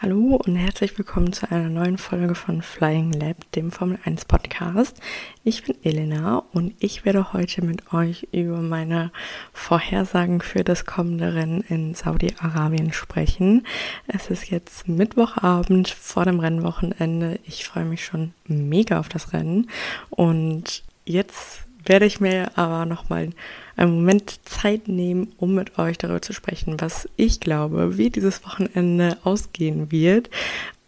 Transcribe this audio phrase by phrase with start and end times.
[0.00, 4.96] Hallo und herzlich willkommen zu einer neuen Folge von Flying Lab, dem Formel 1 Podcast.
[5.42, 9.10] Ich bin Elena und ich werde heute mit euch über meine
[9.52, 13.66] Vorhersagen für das kommende Rennen in Saudi-Arabien sprechen.
[14.06, 17.40] Es ist jetzt Mittwochabend vor dem Rennwochenende.
[17.44, 19.68] Ich freue mich schon mega auf das Rennen
[20.10, 23.30] und jetzt werde ich mir aber nochmal
[23.76, 28.44] einen Moment Zeit nehmen, um mit euch darüber zu sprechen, was ich glaube, wie dieses
[28.44, 30.30] Wochenende ausgehen wird.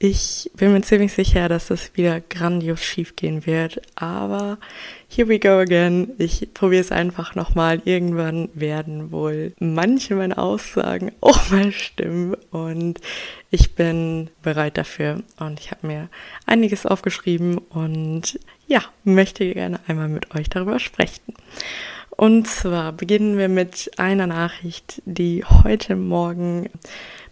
[0.02, 4.56] Ich bin mir ziemlich sicher, dass das wieder grandios schief gehen wird, aber
[5.08, 6.12] here we go again.
[6.16, 7.82] Ich probiere es einfach nochmal.
[7.84, 12.98] Irgendwann werden wohl manche meiner Aussagen auch mal stimmen und
[13.50, 16.08] ich bin bereit dafür und ich habe mir
[16.46, 21.34] einiges aufgeschrieben und ja, möchte gerne einmal mit euch darüber sprechen.
[22.16, 26.70] Und zwar beginnen wir mit einer Nachricht, die heute Morgen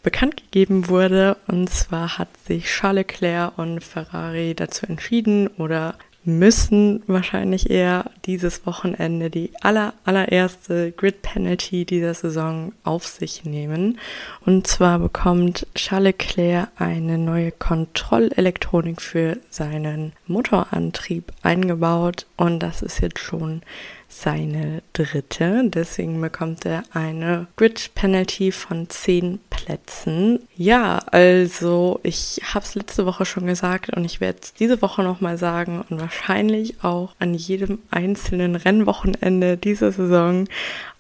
[0.03, 1.37] bekannt gegeben wurde.
[1.47, 5.95] Und zwar hat sich Charles Leclerc und Ferrari dazu entschieden oder
[6.29, 13.99] müssen wahrscheinlich eher dieses Wochenende die aller, allererste Grid Penalty dieser Saison auf sich nehmen.
[14.45, 23.01] Und zwar bekommt Charles Leclerc eine neue Kontrollelektronik für seinen Motorantrieb eingebaut und das ist
[23.01, 23.63] jetzt schon
[24.09, 25.63] seine dritte.
[25.65, 30.41] Deswegen bekommt er eine Grid Penalty von 10 Plätzen.
[30.57, 35.03] Ja, also ich habe es letzte Woche schon gesagt und ich werde es diese Woche
[35.03, 40.49] nochmal sagen und wahrscheinlich auch an jedem einzelnen Rennwochenende dieser Saison.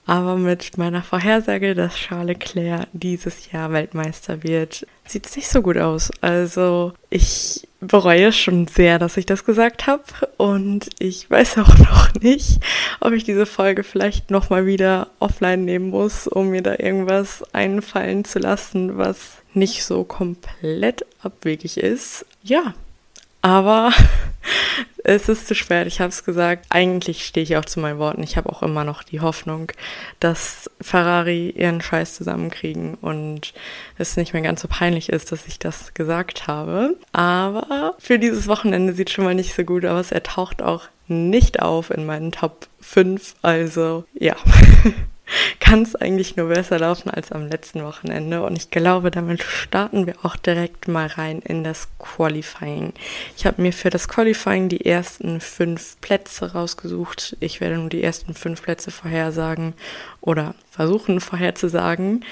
[0.08, 5.60] Aber mit meiner Vorhersage, dass Charles Leclerc dieses Jahr Weltmeister wird, sieht es nicht so
[5.60, 6.10] gut aus.
[6.22, 10.02] Also ich bereue schon sehr, dass ich das gesagt habe
[10.36, 12.60] und ich weiß auch noch nicht,
[13.00, 17.42] ob ich diese Folge vielleicht noch mal wieder offline nehmen muss, um mir da irgendwas
[17.54, 22.26] einfallen zu lassen, was nicht so komplett abwegig ist.
[22.42, 22.74] Ja,
[23.42, 23.92] aber
[25.04, 26.66] es ist zu spät, ich habe es gesagt.
[26.70, 28.22] Eigentlich stehe ich auch zu meinen Worten.
[28.22, 29.72] Ich habe auch immer noch die Hoffnung,
[30.20, 33.54] dass Ferrari ihren Scheiß zusammenkriegen und
[33.96, 36.96] es nicht mehr ganz so peinlich ist, dass ich das gesagt habe.
[37.12, 40.12] Aber für dieses Wochenende sieht schon mal nicht so gut aus.
[40.12, 43.36] Er taucht auch nicht auf in meinen Top 5.
[43.42, 44.36] Also ja.
[45.60, 48.42] kann es eigentlich nur besser laufen als am letzten Wochenende.
[48.42, 52.92] Und ich glaube, damit starten wir auch direkt mal rein in das Qualifying.
[53.36, 57.36] Ich habe mir für das Qualifying die ersten fünf Plätze rausgesucht.
[57.40, 59.74] Ich werde nur die ersten fünf Plätze vorhersagen
[60.20, 62.24] oder versuchen vorherzusagen.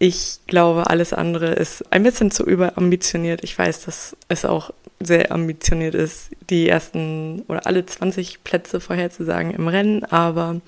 [0.00, 3.42] Ich glaube, alles andere ist ein bisschen zu überambitioniert.
[3.42, 4.70] Ich weiß, dass es auch
[5.00, 10.60] sehr ambitioniert ist, die ersten oder alle 20 Plätze vorherzusagen im Rennen, aber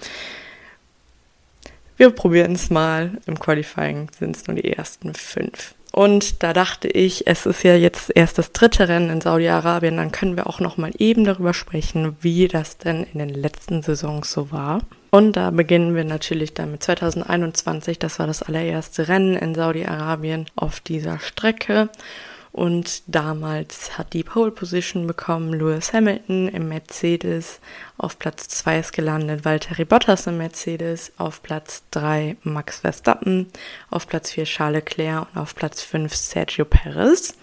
[2.01, 3.19] wir probieren es mal.
[3.27, 5.75] Im Qualifying sind es nur die ersten fünf.
[5.93, 10.11] Und da dachte ich, es ist ja jetzt erst das dritte Rennen in Saudi-Arabien, dann
[10.11, 14.33] können wir auch noch mal eben darüber sprechen, wie das denn in den letzten Saisons
[14.33, 14.81] so war.
[15.11, 17.99] Und da beginnen wir natürlich dann mit 2021.
[17.99, 21.91] Das war das allererste Rennen in Saudi-Arabien auf dieser Strecke.
[22.53, 27.61] Und damals hat die Pole Position bekommen Lewis Hamilton im Mercedes.
[27.97, 31.13] Auf Platz 2 ist gelandet Valtteri Bottas im Mercedes.
[31.17, 33.47] Auf Platz 3 Max Verstappen.
[33.89, 37.35] Auf Platz 4 Charles Leclerc und auf Platz 5 Sergio Perez.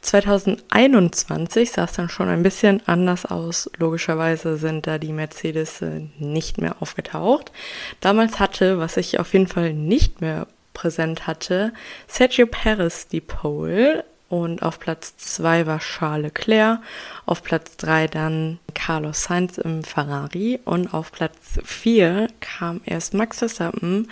[0.00, 3.70] 2021 sah es dann schon ein bisschen anders aus.
[3.76, 5.84] Logischerweise sind da die Mercedes
[6.18, 7.52] nicht mehr aufgetaucht.
[8.00, 11.74] Damals hatte, was ich auf jeden Fall nicht mehr präsent hatte,
[12.06, 16.78] Sergio Perez die Pole und auf Platz 2 war Charles Leclerc,
[17.26, 23.40] auf Platz 3 dann Carlos Sainz im Ferrari und auf Platz 4 kam erst Max
[23.40, 24.08] Verstappen.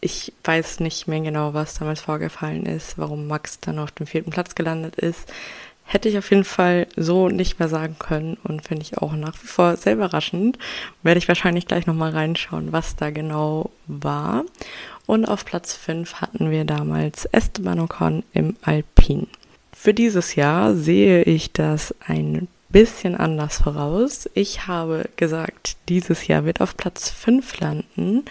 [0.00, 4.30] Ich weiß nicht mehr genau, was damals vorgefallen ist, warum Max dann auf dem vierten
[4.30, 5.30] Platz gelandet ist.
[5.84, 9.34] Hätte ich auf jeden Fall so nicht mehr sagen können und finde ich auch nach
[9.42, 10.58] wie vor sehr überraschend.
[11.02, 14.44] Werde ich wahrscheinlich gleich nochmal reinschauen, was da genau war.
[15.06, 19.26] Und auf Platz 5 hatten wir damals Esteban Ocon im Alpin.
[19.80, 24.28] Für dieses Jahr sehe ich das ein bisschen anders voraus.
[24.34, 28.24] Ich habe gesagt, dieses Jahr wird auf Platz 5 landen.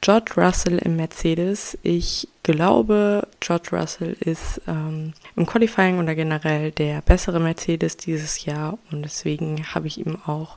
[0.00, 1.76] George Russell im Mercedes.
[1.82, 8.78] Ich glaube, George Russell ist ähm, im Qualifying oder generell der bessere Mercedes dieses Jahr
[8.90, 10.56] und deswegen habe ich ihm auch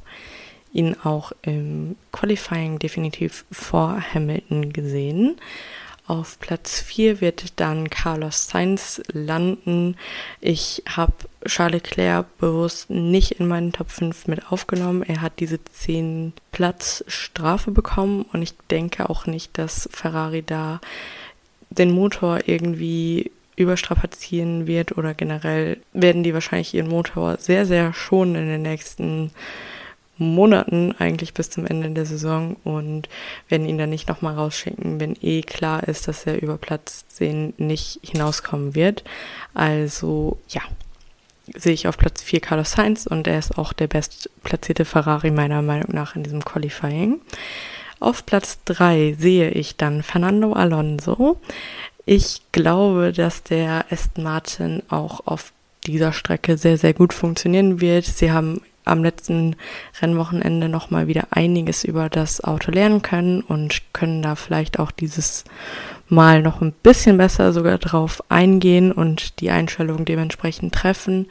[0.71, 5.35] ihn auch im Qualifying definitiv vor Hamilton gesehen.
[6.07, 9.97] Auf Platz 4 wird dann Carlos Sainz landen.
[10.39, 11.11] Ich habe
[11.45, 15.03] Charles Leclerc bewusst nicht in meinen Top 5 mit aufgenommen.
[15.03, 20.79] Er hat diese 10 Platz Strafe bekommen und ich denke auch nicht, dass Ferrari da
[21.71, 28.35] den Motor irgendwie überstrapazieren wird oder generell werden die wahrscheinlich ihren Motor sehr, sehr schonen
[28.35, 29.31] in den nächsten
[30.17, 33.09] Monaten, eigentlich bis zum Ende der Saison und
[33.49, 37.53] werden ihn dann nicht nochmal rausschicken, wenn eh klar ist, dass er über Platz 10
[37.57, 39.03] nicht hinauskommen wird.
[39.53, 40.61] Also ja,
[41.55, 45.61] sehe ich auf Platz 4 Carlos Sainz und er ist auch der bestplatzierte Ferrari meiner
[45.61, 47.21] Meinung nach in diesem Qualifying.
[47.99, 51.39] Auf Platz 3 sehe ich dann Fernando Alonso.
[52.05, 55.51] Ich glaube, dass der Aston Martin auch auf
[55.85, 58.05] dieser Strecke sehr, sehr gut funktionieren wird.
[58.05, 59.55] Sie haben am letzten
[60.01, 65.43] Rennwochenende nochmal wieder einiges über das Auto lernen können und können da vielleicht auch dieses
[66.09, 71.27] Mal noch ein bisschen besser sogar drauf eingehen und die Einstellung dementsprechend treffen.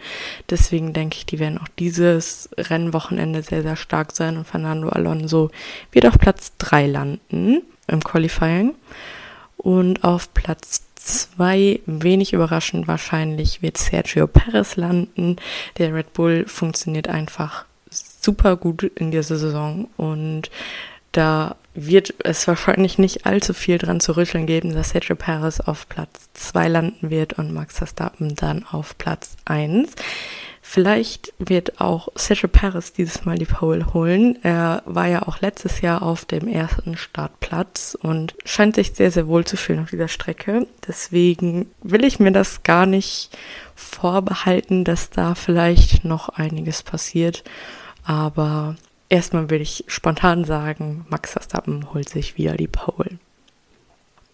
[0.50, 5.50] Deswegen denke ich, die werden auch dieses Rennwochenende sehr, sehr stark sein und Fernando Alonso
[5.92, 8.74] wird auf Platz 3 landen im Qualifying.
[9.56, 15.36] Und auf Platz zwei, wenig überraschend wahrscheinlich, wird Sergio Perez landen.
[15.78, 20.50] Der Red Bull funktioniert einfach super gut in dieser Saison und
[21.12, 25.88] da wird es wahrscheinlich nicht allzu viel dran zu rütteln geben, dass Sergio Perez auf
[25.88, 29.92] Platz 2 landen wird und Max Verstappen dann auf Platz 1.
[30.68, 34.36] Vielleicht wird auch Sergio Perez dieses Mal die Pole holen.
[34.42, 39.28] Er war ja auch letztes Jahr auf dem ersten Startplatz und scheint sich sehr, sehr
[39.28, 40.66] wohl zu fühlen auf dieser Strecke.
[40.86, 43.30] Deswegen will ich mir das gar nicht
[43.76, 47.44] vorbehalten, dass da vielleicht noch einiges passiert.
[48.04, 48.74] Aber
[49.08, 53.18] erstmal will ich spontan sagen, Max Verstappen holt sich wieder die Pole.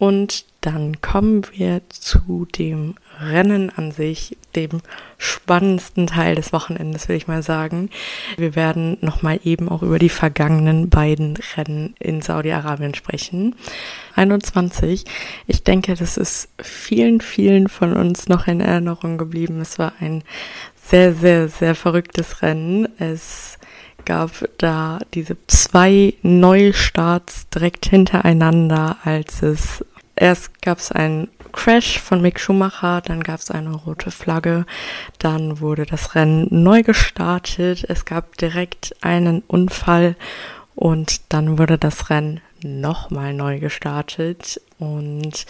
[0.03, 4.81] Und dann kommen wir zu dem Rennen an sich, dem
[5.17, 7.89] spannendsten Teil des Wochenendes, will ich mal sagen.
[8.35, 13.55] Wir werden nochmal eben auch über die vergangenen beiden Rennen in Saudi-Arabien sprechen.
[14.15, 15.05] 21.
[15.47, 19.61] Ich denke, das ist vielen, vielen von uns noch in Erinnerung geblieben.
[19.61, 20.21] Es war ein
[20.85, 22.89] sehr, sehr, sehr verrücktes Rennen.
[22.99, 23.57] Es
[24.03, 29.85] gab da diese zwei Neustarts direkt hintereinander, als es
[30.15, 34.65] erst gab es einen Crash von Mick Schumacher, dann gab es eine rote Flagge,
[35.19, 40.15] dann wurde das Rennen neu gestartet, es gab direkt einen Unfall
[40.75, 45.45] und dann wurde das Rennen nochmal neu gestartet und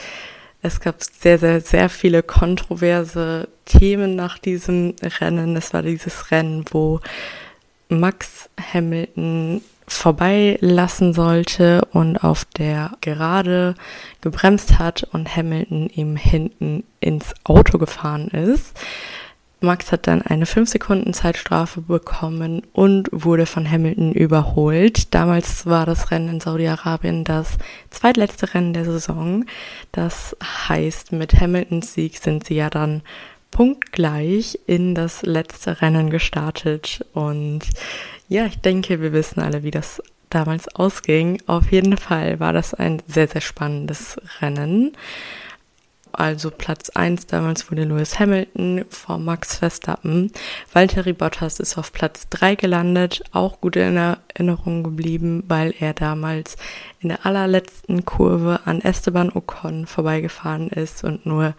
[0.62, 5.58] es gab sehr, sehr, sehr viele kontroverse Themen nach diesem Rennen.
[5.58, 7.02] Es war dieses Rennen, wo
[7.90, 13.76] Max Hamilton vorbeilassen sollte und auf der Gerade
[14.22, 18.78] gebremst hat und Hamilton ihm hinten ins Auto gefahren ist.
[19.64, 25.14] Max hat dann eine 5 Sekunden Zeitstrafe bekommen und wurde von Hamilton überholt.
[25.14, 27.58] Damals war das Rennen in Saudi-Arabien das
[27.90, 29.46] zweitletzte Rennen der Saison.
[29.94, 30.36] Das
[30.68, 33.04] heißt, mit Hamiltons Sieg sind sie ja dann
[33.52, 37.62] punktgleich in das letzte Rennen gestartet und
[38.28, 41.42] ja, ich denke, wir wissen alle, wie das damals ausging.
[41.46, 44.94] Auf jeden Fall war das ein sehr, sehr spannendes Rennen.
[46.16, 50.32] Also Platz 1 damals wurde Lewis Hamilton vor Max Verstappen.
[50.72, 56.56] Valtteri Bottas ist auf Platz 3 gelandet, auch gut in Erinnerung geblieben, weil er damals
[57.00, 61.56] in der allerletzten Kurve an Esteban Ocon vorbeigefahren ist und nur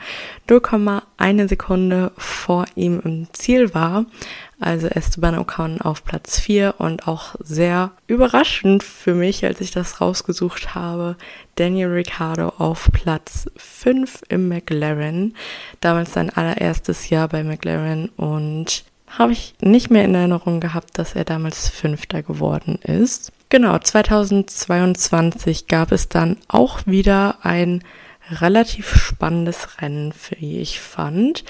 [0.49, 4.06] 0,1 Sekunde vor ihm im Ziel war.
[4.65, 10.01] Also Esteban Ocon auf Platz 4 und auch sehr überraschend für mich, als ich das
[10.01, 11.17] rausgesucht habe,
[11.56, 15.37] Daniel Ricciardo auf Platz 5 im McLaren.
[15.83, 21.15] Damals sein allererstes Jahr bei McLaren und habe ich nicht mehr in Erinnerung gehabt, dass
[21.15, 23.33] er damals Fünfter geworden ist.
[23.51, 27.85] Genau, 2022 gab es dann auch wieder ein
[28.31, 31.44] relativ spannendes Rennen, wie ich fand.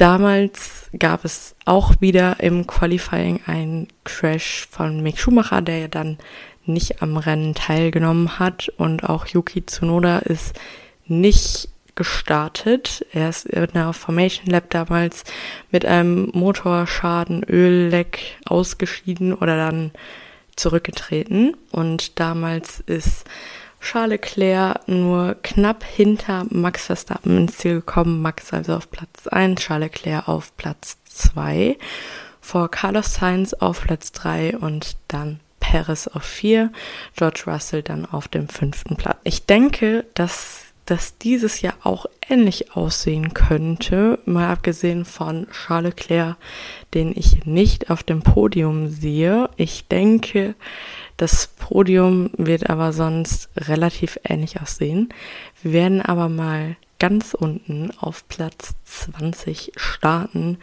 [0.00, 6.16] Damals gab es auch wieder im Qualifying einen Crash von Mick Schumacher, der ja dann
[6.64, 10.58] nicht am Rennen teilgenommen hat und auch Yuki Tsunoda ist
[11.04, 13.04] nicht gestartet.
[13.12, 15.24] Er ist in der Formation Lab damals
[15.70, 19.90] mit einem Motorschaden, Ölleck ausgeschieden oder dann
[20.56, 23.26] zurückgetreten und damals ist
[23.80, 28.22] Charles Leclerc nur knapp hinter Max Verstappen ins Ziel gekommen.
[28.22, 31.76] Max also auf Platz 1, Charles Leclerc auf Platz 2,
[32.40, 36.72] vor Carlos Sainz auf Platz 3 und dann Perez auf 4,
[37.16, 39.18] George Russell dann auf dem fünften Platz.
[39.24, 46.36] Ich denke, dass das dieses Jahr auch ähnlich aussehen könnte, mal abgesehen von Charles Leclerc,
[46.94, 49.48] den ich nicht auf dem Podium sehe.
[49.56, 50.56] Ich denke,
[51.20, 55.10] das Podium wird aber sonst relativ ähnlich aussehen.
[55.62, 60.56] Wir werden aber mal ganz unten auf Platz 20 starten.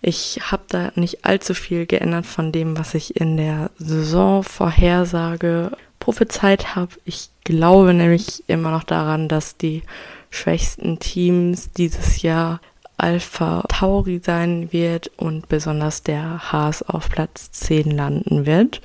[0.00, 6.74] Ich habe da nicht allzu viel geändert von dem, was ich in der Saisonvorhersage prophezeit
[6.74, 6.90] habe.
[7.04, 9.84] Ich glaube nämlich immer noch daran, dass die
[10.28, 12.60] schwächsten Teams dieses Jahr
[12.96, 18.80] Alpha Tauri sein wird und besonders der Haas auf Platz 10 landen wird.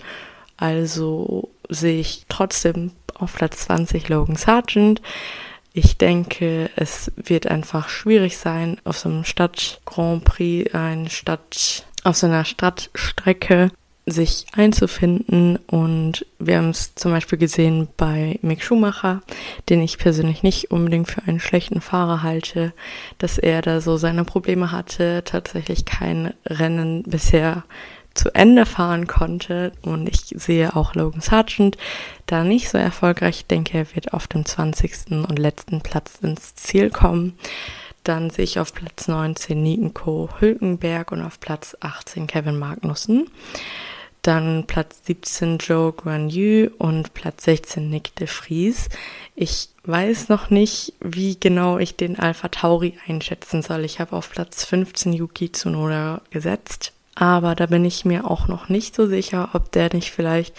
[0.58, 5.02] Also sehe ich trotzdem auf Platz 20 Logan Sargent.
[5.74, 11.86] Ich denke, es wird einfach schwierig sein, auf so einem Stadt Grand Prix, eine Stadt,
[12.04, 13.72] auf so einer Stadtstrecke
[14.06, 15.58] sich einzufinden.
[15.68, 19.22] Und wir haben es zum Beispiel gesehen bei Mick Schumacher,
[19.70, 22.74] den ich persönlich nicht unbedingt für einen schlechten Fahrer halte,
[23.18, 27.64] dass er da so seine Probleme hatte, tatsächlich kein Rennen bisher
[28.16, 29.74] zu Ende fahren konnte.
[29.84, 31.78] Und ich sehe auch Logan Sargent
[32.26, 33.40] da nicht so erfolgreich.
[33.42, 35.12] Ich denke, er wird auf dem 20.
[35.28, 37.38] und letzten Platz ins Ziel kommen.
[38.04, 43.30] Dann sehe ich auf Platz 19 Nico Hülkenberg und auf Platz 18 Kevin Magnussen.
[44.22, 46.32] Dann Platz 17 Joe Guan
[46.80, 48.90] und Platz 16 Nick de Vries.
[49.36, 53.86] Ich weiß noch nicht, wie genau ich den Alpha Tauri einschätzen soll.
[53.86, 58.70] Ich habe auf Platz 15 Yuki Tsunoda gesetzt, aber da bin ich mir auch noch
[58.70, 60.56] nicht so sicher, ob der nicht vielleicht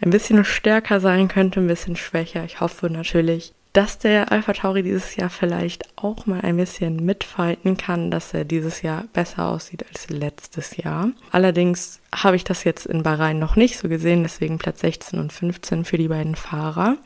[0.00, 2.44] ein bisschen stärker sein könnte, ein bisschen schwächer.
[2.44, 7.78] Ich hoffe natürlich, dass der Alpha Tauri dieses Jahr vielleicht auch mal ein bisschen mitfighten
[7.78, 11.10] kann, dass er dieses Jahr besser aussieht als letztes Jahr.
[11.30, 15.32] Allerdings habe ich das jetzt in Bahrain noch nicht so gesehen, deswegen Platz 16 und
[15.32, 16.98] 15 für die beiden Fahrer.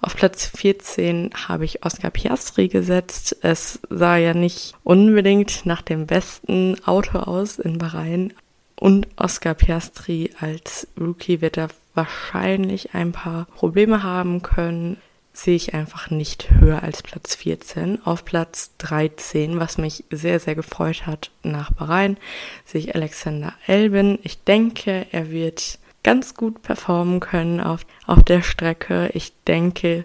[0.00, 3.36] Auf Platz 14 habe ich Oscar Piastri gesetzt.
[3.42, 8.32] Es sah ja nicht unbedingt nach dem besten Auto aus in Bahrain.
[8.76, 14.96] Und Oscar Piastri als Rookie wird er wahrscheinlich ein paar Probleme haben können
[15.34, 18.06] sehe ich einfach nicht höher als Platz 14.
[18.06, 22.16] Auf Platz 13, was mich sehr, sehr gefreut hat nach Bahrain,
[22.64, 24.18] sehe ich Alexander Elbin.
[24.22, 29.10] Ich denke, er wird ganz gut performen können auf, auf der Strecke.
[29.14, 30.04] Ich denke,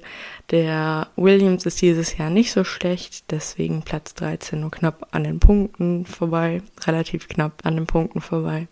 [0.49, 5.39] der Williams ist dieses Jahr nicht so schlecht, deswegen Platz 13 nur knapp an den
[5.39, 8.67] Punkten vorbei, relativ knapp an den Punkten vorbei.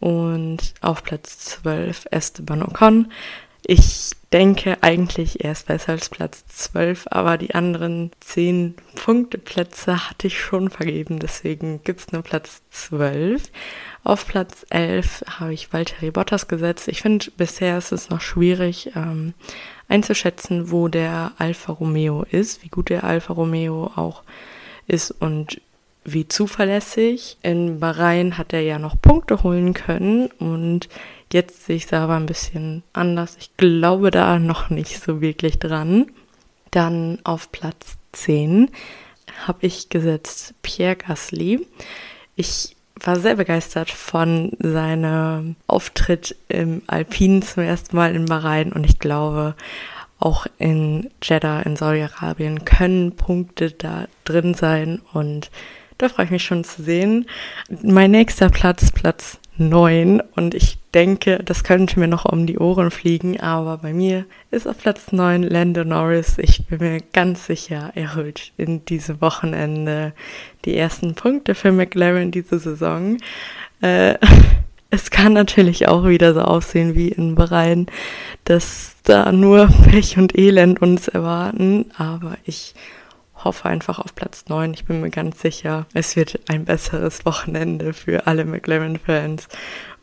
[0.00, 3.12] Und auf Platz 12 Esteban Ocon.
[3.64, 10.26] Ich denke eigentlich, er ist besser als Platz 12, aber die anderen 10 Punkteplätze hatte
[10.26, 13.50] ich schon vergeben, deswegen gibt's nur Platz 12.
[14.02, 16.88] Auf Platz 11 habe ich Valtteri Bottas gesetzt.
[16.88, 19.34] Ich finde, bisher ist es noch schwierig ähm,
[19.88, 24.22] einzuschätzen, wo der Alfa Romeo ist, wie gut der Alfa Romeo auch
[24.88, 25.60] ist und
[26.04, 27.36] wie zuverlässig.
[27.42, 30.88] In Bahrain hat er ja noch Punkte holen können und
[31.32, 33.36] Jetzt sehe ich es aber ein bisschen anders.
[33.40, 36.06] Ich glaube da noch nicht so wirklich dran.
[36.70, 38.70] Dann auf Platz 10
[39.46, 41.66] habe ich gesetzt Pierre Gasly.
[42.36, 48.84] Ich war sehr begeistert von seinem Auftritt im Alpinen zum ersten Mal in Bahrain und
[48.84, 49.54] ich glaube,
[50.18, 55.50] auch in Jeddah in Saudi-Arabien können Punkte da drin sein und
[55.98, 57.26] da freue ich mich schon zu sehen.
[57.82, 62.90] Mein nächster Platz, Platz 9 und ich denke, das könnte mir noch um die Ohren
[62.90, 66.38] fliegen, aber bei mir ist auf Platz 9 Lando Norris.
[66.38, 70.12] Ich bin mir ganz sicher, er holt in diesem Wochenende
[70.64, 73.18] die ersten Punkte für McLaren diese Saison.
[73.80, 74.14] Äh,
[74.90, 77.86] es kann natürlich auch wieder so aussehen wie in Bahrain,
[78.44, 82.74] dass da nur Pech und Elend uns erwarten, aber ich
[83.44, 84.74] hoffe einfach auf Platz 9.
[84.74, 89.48] Ich bin mir ganz sicher, es wird ein besseres Wochenende für alle McLaren-Fans.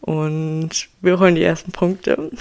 [0.09, 2.31] Und wir holen die ersten Punkte.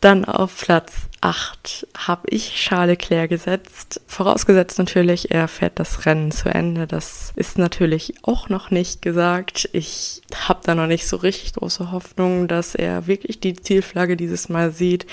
[0.00, 4.00] Dann auf Platz 8 habe ich Charles Leclerc gesetzt.
[4.08, 6.88] Vorausgesetzt natürlich, er fährt das Rennen zu Ende.
[6.88, 9.68] Das ist natürlich auch noch nicht gesagt.
[9.72, 14.48] Ich habe da noch nicht so richtig große Hoffnung, dass er wirklich die Zielflagge dieses
[14.48, 15.06] Mal sieht.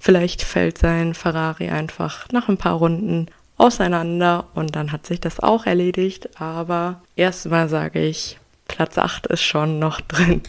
[0.00, 5.38] Vielleicht fällt sein Ferrari einfach nach ein paar Runden auseinander und dann hat sich das
[5.38, 6.40] auch erledigt.
[6.40, 10.42] Aber erstmal sage ich, Platz 8 ist schon noch drin.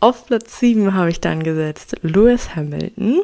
[0.00, 3.22] Auf Platz 7 habe ich dann gesetzt Lewis Hamilton.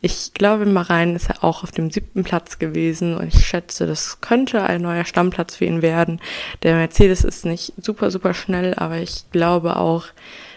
[0.00, 3.86] Ich glaube, in Bahrain ist er auch auf dem siebten Platz gewesen und ich schätze,
[3.86, 6.20] das könnte ein neuer Stammplatz für ihn werden.
[6.62, 10.06] Der Mercedes ist nicht super, super schnell, aber ich glaube auch,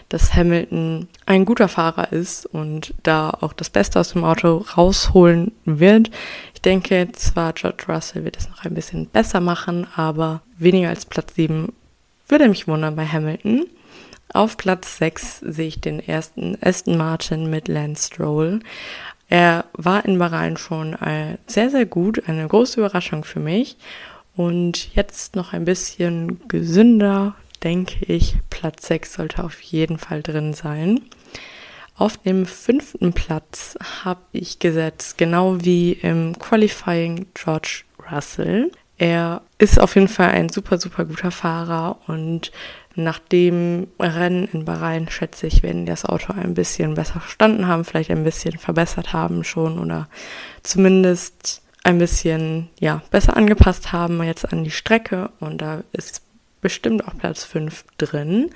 [0.08, 5.52] dass Hamilton ein guter Fahrer ist und da auch das Beste aus dem Auto rausholen
[5.66, 6.10] wird.
[6.54, 11.04] Ich denke zwar, George Russell wird es noch ein bisschen besser machen, aber weniger als
[11.04, 11.70] Platz 7
[12.28, 13.66] würde mich wundern bei Hamilton.
[14.32, 18.60] Auf Platz 6 sehe ich den ersten Aston Martin mit Lance Stroll.
[19.28, 20.96] Er war in Bahrain schon
[21.46, 23.76] sehr, sehr gut, eine große Überraschung für mich.
[24.36, 28.36] Und jetzt noch ein bisschen gesünder, denke ich.
[28.48, 31.00] Platz 6 sollte auf jeden Fall drin sein.
[31.96, 38.70] Auf dem fünften Platz habe ich gesetzt, genau wie im Qualifying George Russell.
[38.96, 42.52] Er ist auf jeden Fall ein super, super guter Fahrer und
[42.96, 47.66] nach dem Rennen in Bahrain schätze ich, werden die das Auto ein bisschen besser verstanden
[47.66, 50.08] haben, vielleicht ein bisschen verbessert haben schon oder
[50.62, 56.22] zumindest ein bisschen ja, besser angepasst haben jetzt an die Strecke und da ist
[56.60, 58.50] bestimmt auch Platz 5 drin.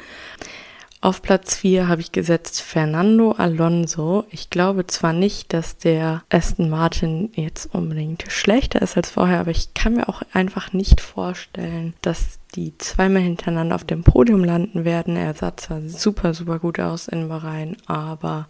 [1.04, 4.25] Auf Platz 4 habe ich gesetzt Fernando Alonso.
[4.30, 9.50] Ich glaube zwar nicht, dass der Aston Martin jetzt unbedingt schlechter ist als vorher, aber
[9.50, 14.87] ich kann mir auch einfach nicht vorstellen, dass die zweimal hintereinander auf dem Podium landen
[14.87, 15.14] werden.
[15.14, 18.49] Er sah zwar super, super gut aus in Bahrain, aber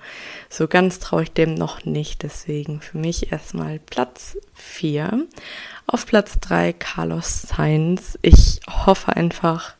[0.48, 2.22] so ganz traue ich dem noch nicht.
[2.22, 5.26] Deswegen für mich erstmal Platz 4.
[5.88, 8.16] Auf Platz 3 Carlos Sainz.
[8.22, 9.74] Ich hoffe einfach,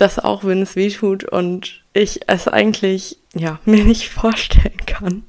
[0.00, 5.24] dass auch wenn es weh tut und ich es eigentlich ja mir nicht vorstellen kann,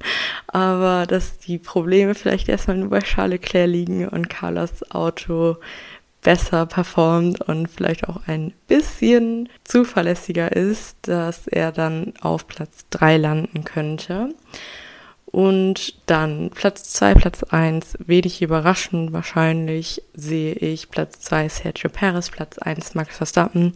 [0.46, 5.56] aber dass die Probleme vielleicht erstmal nur bei Charles Leclerc liegen und Carlos Auto
[6.22, 13.16] besser performt und vielleicht auch ein bisschen zuverlässiger ist, dass er dann auf Platz 3
[13.18, 14.32] landen könnte.
[15.32, 22.30] Und dann Platz 2, Platz 1, wenig überraschend wahrscheinlich sehe ich Platz 2 Sergio Perez,
[22.30, 23.72] Platz 1 Max Verstappen.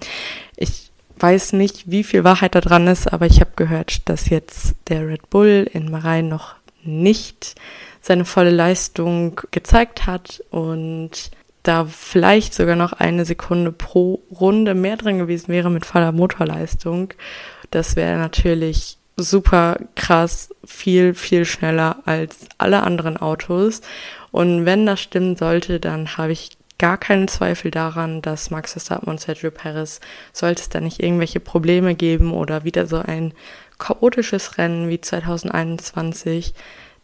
[0.56, 4.76] Ich weiß nicht, wie viel Wahrheit da dran ist, aber ich habe gehört, dass jetzt
[4.88, 7.54] der Red Bull in Marein noch nicht
[8.02, 11.30] seine volle Leistung gezeigt hat und
[11.62, 17.14] da vielleicht sogar noch eine Sekunde pro Runde mehr drin gewesen wäre mit voller Motorleistung.
[17.70, 23.80] Das wäre natürlich super krass, viel, viel schneller als alle anderen Autos.
[24.30, 29.08] Und wenn das stimmen sollte, dann habe ich gar keinen Zweifel daran, dass Max Verstappen
[29.08, 30.00] und Sergio Perez,
[30.32, 33.32] sollte es da nicht irgendwelche Probleme geben oder wieder so ein
[33.78, 36.52] chaotisches Rennen wie 2021,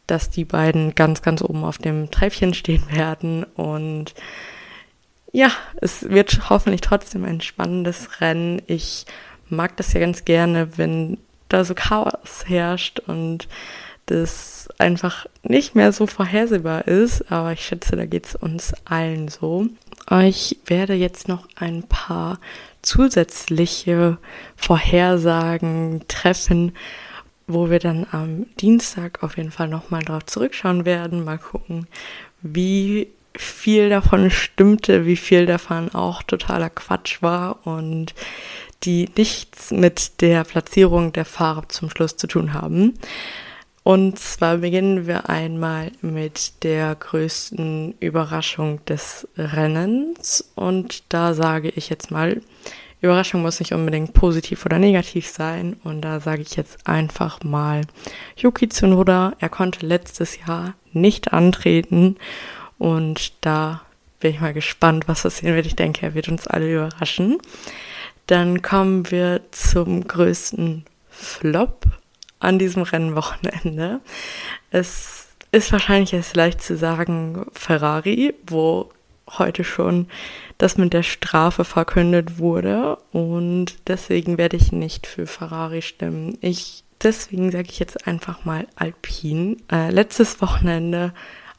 [0.07, 3.45] dass die beiden ganz, ganz oben auf dem Treppchen stehen werden.
[3.45, 4.15] Und
[5.33, 8.61] ja, es wird hoffentlich trotzdem ein spannendes Rennen.
[8.67, 9.07] Ich
[9.49, 11.17] mag das ja ganz gerne, wenn
[11.53, 13.49] da so Chaos herrscht und
[14.07, 19.29] das einfach nicht mehr so vorhersehbar ist, aber ich schätze, da geht es uns allen
[19.29, 19.67] so.
[20.25, 22.39] Ich werde jetzt noch ein paar
[22.83, 24.19] zusätzliche
[24.57, 26.73] Vorhersagen treffen,
[27.47, 31.87] wo wir dann am Dienstag auf jeden Fall nochmal drauf zurückschauen werden, mal gucken,
[32.43, 38.15] wie viel davon stimmte, wie viel davon auch totaler Quatsch war und
[38.85, 42.95] die nichts mit der Platzierung der Fahrer zum Schluss zu tun haben.
[43.85, 50.53] Und zwar beginnen wir einmal mit der größten Überraschung des Rennens.
[50.55, 52.43] Und da sage ich jetzt mal,
[53.01, 55.77] Überraschung muss nicht unbedingt positiv oder negativ sein.
[55.83, 57.81] Und da sage ich jetzt einfach mal
[58.37, 59.35] Yuki Tsunoda.
[59.41, 62.17] Er konnte letztes Jahr nicht antreten.
[62.79, 63.83] Und da
[64.21, 65.67] bin ich mal gespannt, was passieren wird.
[65.67, 67.39] Ich denke, er wird uns alle überraschen.
[68.33, 71.85] Dann kommen wir zum größten Flop
[72.41, 74.01] an diesem Rennwochenende.
[74.71, 78.91] Es ist wahrscheinlich jetzt leicht zu sagen Ferrari, wo
[79.29, 80.09] heute schon
[80.57, 86.39] das mit der Strafe verkündet wurde und deswegen werde ich nicht für Ferrari stimmen.
[86.41, 89.59] Ich deswegen sage ich jetzt einfach mal Alpine.
[89.71, 91.13] Äh, letztes Wochenende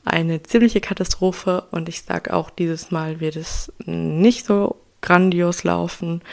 [0.06, 6.24] eine ziemliche Katastrophe und ich sage auch dieses Mal wird es nicht so grandios laufen.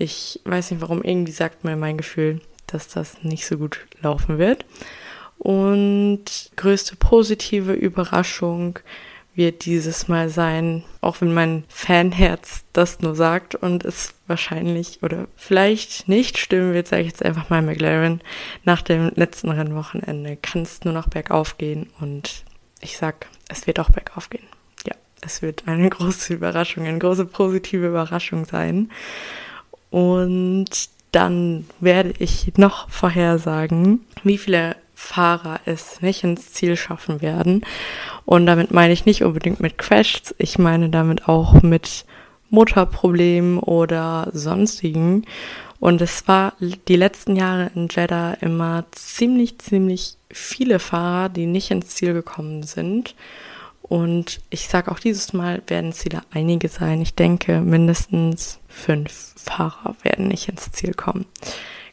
[0.00, 4.38] Ich weiß nicht warum, irgendwie sagt mir mein Gefühl, dass das nicht so gut laufen
[4.38, 4.64] wird.
[5.36, 6.24] Und
[6.56, 8.78] größte positive Überraschung
[9.34, 15.28] wird dieses Mal sein, auch wenn mein Fanherz das nur sagt und es wahrscheinlich oder
[15.36, 18.22] vielleicht nicht stimmen wird, sage ich jetzt einfach mal McLaren.
[18.64, 22.44] Nach dem letzten Rennwochenende kann es nur noch bergauf gehen und
[22.80, 24.46] ich sag, es wird auch bergauf gehen.
[24.86, 28.90] Ja, es wird eine große Überraschung, eine große positive Überraschung sein.
[29.90, 37.64] Und dann werde ich noch vorhersagen, wie viele Fahrer es nicht ins Ziel schaffen werden.
[38.24, 42.04] Und damit meine ich nicht unbedingt mit Crashs, ich meine damit auch mit
[42.50, 45.24] Motorproblemen oder sonstigen.
[45.80, 51.70] Und es war die letzten Jahre in Jeddah immer ziemlich, ziemlich viele Fahrer, die nicht
[51.70, 53.14] ins Ziel gekommen sind.
[53.90, 57.02] Und ich sage auch dieses Mal werden es wieder einige sein.
[57.02, 61.26] Ich denke, mindestens fünf Fahrer werden nicht ins Ziel kommen.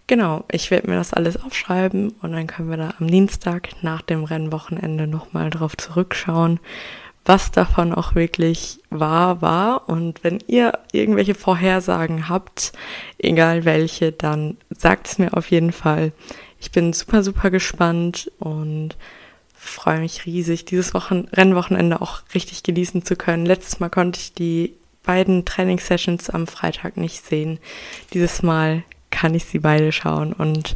[0.06, 4.04] Genau, ich werde mir das alles aufschreiben und dann können wir da am Dienstag nach
[4.04, 6.60] dem Rennwochenende nochmal drauf zurückschauen,
[7.26, 9.90] was davon auch wirklich wahr war.
[9.90, 12.74] Und wenn ihr irgendwelche Vorhersagen habt,
[13.18, 16.12] egal welche, dann sagt es mir auf jeden Fall.
[16.60, 18.96] Ich bin super, super gespannt und
[19.70, 23.46] freue mich riesig, dieses Wochen Rennwochenende auch richtig genießen zu können.
[23.46, 27.60] Letztes Mal konnte ich die beiden Trainingssessions am Freitag nicht sehen.
[28.14, 30.76] Dieses Mal kann ich sie beide schauen und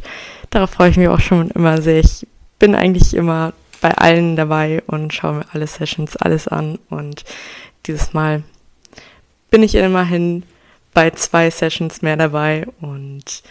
[0.50, 2.00] darauf freue ich mich auch schon immer sehr.
[2.00, 2.26] Ich
[2.58, 7.24] bin eigentlich immer bei allen dabei und schaue mir alle Sessions, alles an und
[7.86, 8.42] dieses Mal
[9.50, 10.44] bin ich immerhin
[10.94, 13.42] bei zwei Sessions mehr dabei und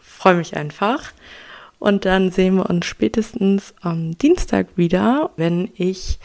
[0.00, 1.12] freue mich einfach.
[1.82, 6.20] Und dann sehen wir uns spätestens am Dienstag wieder, wenn ich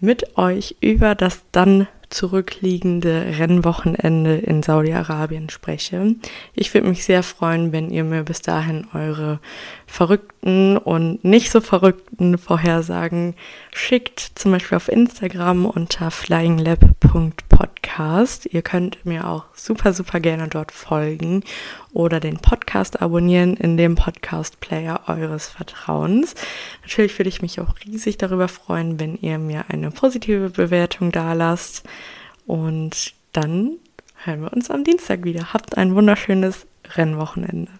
[0.00, 6.14] mit euch über das dann zurückliegende Rennwochenende in Saudi-Arabien spreche.
[6.54, 9.40] Ich würde mich sehr freuen, wenn ihr mir bis dahin eure
[9.88, 13.34] verrückten und nicht so verrückten Vorhersagen
[13.72, 18.46] schickt, zum Beispiel auf Instagram unter flyinglab.podcast.
[18.52, 21.42] Ihr könnt mir auch super, super gerne dort folgen
[21.92, 26.36] oder den Podcast abonnieren in dem Podcast-Player eures Vertrauens.
[26.82, 31.32] Natürlich würde ich mich auch riesig darüber freuen, wenn ihr mir eine positive Bewertung da
[31.32, 31.82] lasst.
[32.46, 33.78] Und dann
[34.22, 35.54] hören wir uns am Dienstag wieder.
[35.54, 37.70] Habt ein wunderschönes Rennwochenende.